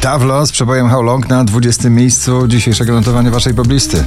Tavlo 0.00 0.46
z 0.46 0.52
przebojem 0.52 0.88
How 0.88 1.02
Long 1.02 1.28
na 1.28 1.44
20. 1.44 1.90
miejscu 1.90 2.48
dzisiejszego 2.48 2.92
notowania 2.92 3.30
waszej 3.30 3.54
poblisty. 3.54 4.04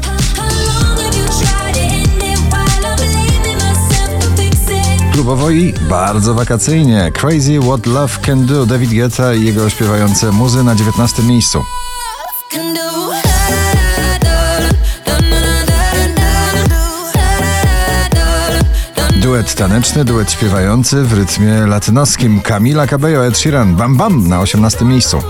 Klubowo 5.13 5.49
i 5.49 5.73
bardzo 5.90 6.33
wakacyjnie. 6.33 7.12
Crazy 7.13 7.59
What 7.59 7.85
Love 7.85 8.17
Can 8.22 8.46
Do 8.46 8.65
David 8.65 8.94
Guetta 8.94 9.33
i 9.33 9.46
jego 9.46 9.69
śpiewające 9.69 10.31
muzy 10.31 10.63
na 10.63 10.76
19. 10.76 11.23
miejscu. 11.23 11.63
Duet 19.21 19.55
taneczny, 19.55 20.05
duet 20.05 20.31
śpiewający 20.31 21.03
w 21.03 21.14
rytmie 21.14 21.53
latynoskim 21.67 22.42
Camila 22.42 22.88
Cabello 22.88 23.26
Ed 23.26 23.38
Sheeran 23.38 23.76
Bam 23.76 23.98
Bam 23.98 24.28
na 24.28 24.39
18 24.39 24.86
miejscu. 24.86 25.22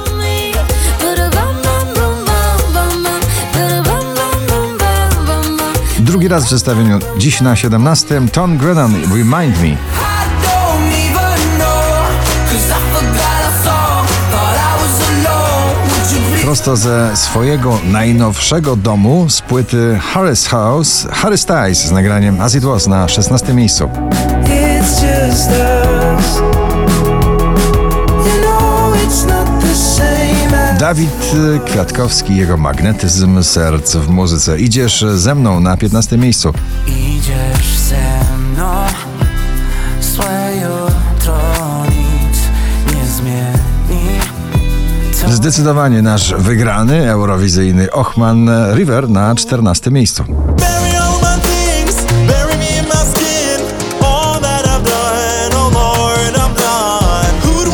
Drugi 6.11 6.27
raz 6.27 6.45
w 6.45 6.49
zestawieniu, 6.49 6.99
dziś 7.17 7.41
na 7.41 7.55
17 7.55 8.21
Tom 8.31 8.57
Grennan 8.57 8.93
Remind 8.93 9.61
Me. 9.61 9.77
Prosto 16.41 16.77
ze 16.77 17.17
swojego 17.17 17.79
najnowszego 17.83 18.75
domu 18.75 19.29
z 19.29 19.41
płyty 19.41 19.99
Harris 20.01 20.47
House, 20.47 21.07
Harry 21.11 21.37
Styles 21.37 21.85
z 21.85 21.91
nagraniem 21.91 22.41
As 22.41 22.55
It 22.55 22.63
Was 22.63 22.87
na 22.87 23.07
16 23.07 23.53
miejscu. 23.53 23.89
Dawid 30.81 31.35
Kwiatkowski, 31.65 32.35
jego 32.35 32.57
magnetyzm 32.57 33.43
serc 33.43 33.95
w 33.95 34.09
muzyce. 34.09 34.59
Idziesz 34.59 35.05
ze 35.15 35.35
mną 35.35 35.59
na 35.59 35.77
15 35.77 36.17
miejscu. 36.17 36.53
Idziesz 36.87 37.77
ze 37.77 38.35
mną, 38.37 38.71
złe 40.01 40.51
jutro 40.55 41.37
nic 41.85 42.39
nie 42.95 43.07
zmieni. 43.07 44.19
Zdecydowanie 45.29 46.01
nasz 46.01 46.33
wygrany 46.37 47.11
eurowizyjny 47.11 47.91
Ochman 47.91 48.49
River 48.75 49.09
na 49.09 49.35
14 49.35 49.91
miejscu. 49.91 50.23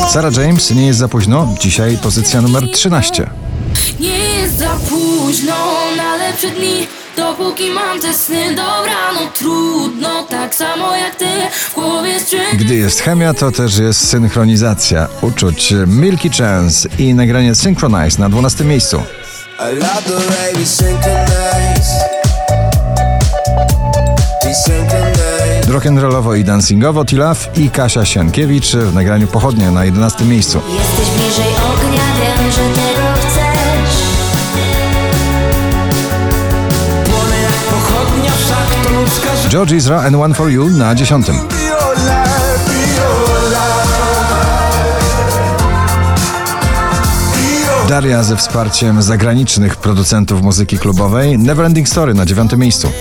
Sarah 0.07 0.37
James, 0.37 0.71
nie 0.71 0.87
jest 0.87 0.99
za 0.99 1.07
późno. 1.07 1.55
Dzisiaj 1.59 1.97
pozycja 1.97 2.41
numer 2.41 2.71
13. 2.71 3.29
Nie 3.99 4.17
jest 4.17 4.57
za 4.57 4.69
późno 4.89 5.55
na 5.97 6.15
lepsze 6.15 6.49
dni. 6.49 6.87
Dopóki 7.17 7.71
mam 7.71 7.99
te 7.99 8.13
sny, 8.13 8.49
dobra, 8.49 9.13
no 9.13 9.19
trudno, 9.33 10.23
tak 10.23 10.55
samo 10.55 10.95
jak 10.95 11.15
ty 11.15 11.25
w 11.51 11.73
głowie 11.73 12.13
Gdy 12.53 12.75
jest 12.75 13.01
chemia, 13.01 13.33
to 13.33 13.51
też 13.51 13.77
jest 13.77 14.09
synchronizacja 14.09 15.07
uczuć 15.21 15.73
Milky 15.87 16.29
Chance 16.29 16.89
i 16.99 17.13
nagranie 17.13 17.55
Synchronize 17.55 18.19
na 18.19 18.29
12 18.29 18.63
miejscu. 18.63 19.01
Rock'n'rollowo 25.67 26.35
i 26.37 26.43
dancingowo 26.43 27.05
Tilaf 27.05 27.49
i 27.57 27.69
Kasia 27.69 28.05
Sienkiewicz 28.05 28.75
w 28.75 28.93
nagraniu 28.93 29.27
Pochodnie 29.27 29.71
na 29.71 29.85
11 29.85 30.25
miejscu. 30.25 30.61
Jesteś 30.69 31.15
bliżej 31.15 31.45
ognia, 31.45 32.03
wiem, 32.19 32.51
że 32.51 32.57
tego 32.57 33.07
chcesz. 33.15 33.97
George 39.49 39.73
Ezra 39.73 40.01
and 40.01 40.15
One 40.15 40.33
For 40.33 40.49
You 40.49 40.69
na 40.69 40.95
10. 40.95 41.27
Daria 47.89 48.23
ze 48.23 48.35
wsparciem 48.35 49.01
zagranicznych 49.01 49.75
producentów 49.75 50.41
muzyki 50.41 50.77
klubowej 50.77 51.39
Neverending 51.39 51.89
Story 51.89 52.13
na 52.13 52.25
dziewiątym 52.25 52.59
miejscu. 52.59 52.91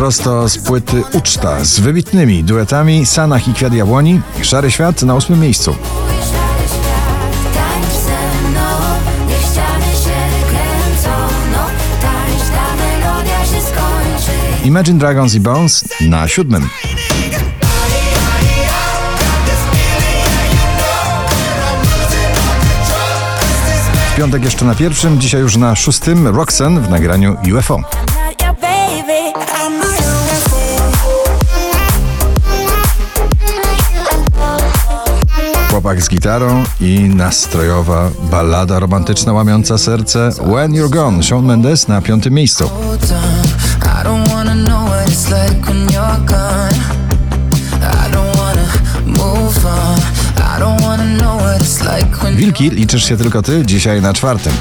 Prosto 0.00 0.48
z 0.48 0.58
płyty 0.58 1.02
Uczta 1.12 1.64
z 1.64 1.80
wybitnymi 1.80 2.44
duetami 2.44 3.06
Sanach 3.06 3.48
i 3.48 3.54
Kwiat 3.54 3.72
Jabłoni, 3.72 4.20
Szary 4.42 4.70
Świat 4.70 5.02
na 5.02 5.14
ósmym 5.14 5.40
miejscu. 5.40 5.76
Imagine 14.64 14.98
Dragons 14.98 15.34
i 15.34 15.40
Bones 15.40 15.84
na 16.00 16.28
siódmym. 16.28 16.68
W 24.12 24.16
piątek 24.16 24.44
jeszcze 24.44 24.64
na 24.64 24.74
pierwszym, 24.74 25.20
dzisiaj 25.20 25.40
już 25.40 25.56
na 25.56 25.76
szóstym 25.76 26.28
Roxanne 26.28 26.80
w 26.80 26.90
nagraniu 26.90 27.36
UFO. 27.58 27.80
Chłopak 35.82 36.02
z 36.02 36.08
gitarą 36.08 36.64
i 36.80 37.00
nastrojowa 37.00 38.10
ballada 38.30 38.78
romantyczna 38.78 39.32
łamiąca 39.32 39.78
serce 39.78 40.30
When 40.30 40.72
You're 40.72 40.90
Gone, 40.90 41.22
Shawn 41.22 41.46
Mendes 41.46 41.88
na 41.88 42.02
piątym 42.02 42.34
miejscu. 42.34 42.70
Wilki, 52.36 52.70
liczysz 52.70 53.04
się 53.04 53.16
tylko 53.16 53.42
ty, 53.42 53.66
dzisiaj 53.66 54.02
na 54.02 54.12
czwartym. 54.12 54.52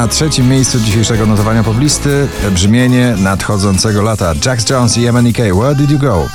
Na 0.00 0.08
trzecim 0.08 0.48
miejscu 0.48 0.80
dzisiejszego 0.80 1.26
notowania 1.26 1.62
poblisty 1.62 2.28
brzmienie 2.50 3.14
nadchodzącego 3.18 4.02
lata 4.02 4.34
Jack 4.46 4.70
Jones 4.70 4.98
i 4.98 5.12
MNK 5.12 5.36
Where 5.36 5.74
Did 5.74 5.90
You 5.90 5.98
Go? 5.98 6.28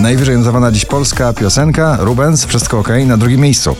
Najwyżej 0.00 0.38
notowana 0.38 0.72
dziś 0.72 0.84
polska 0.84 1.32
piosenka 1.32 1.96
Rubens 2.00 2.44
Wszystko 2.44 2.78
OK 2.78 2.88
na 3.06 3.16
drugim 3.16 3.40
miejscu. 3.40 3.76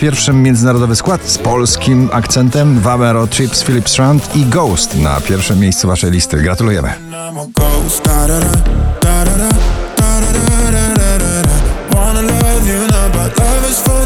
Pierwszym 0.00 0.42
międzynarodowy 0.42 0.96
skład 0.96 1.22
z 1.22 1.38
polskim 1.38 2.08
akcentem 2.12 2.80
Vamero, 2.80 3.26
Trips, 3.26 3.62
Philip 3.62 3.88
Strand 3.88 4.36
i 4.36 4.44
Ghost 4.44 4.94
na 4.94 5.20
pierwszym 5.20 5.58
miejscu 5.58 5.88
waszej 5.88 6.10
listy. 6.10 6.36
Gratulujemy. 6.36 6.92
Wanna 11.92 12.22
love 12.22 12.68
you 12.68 12.78
now, 12.86 13.08
but 13.12 13.38
love 13.38 13.70
is 13.70 13.78
for 13.78 13.99